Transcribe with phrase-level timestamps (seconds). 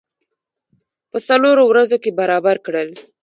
[1.11, 2.89] په څلورو ورځو کې برابر کړل.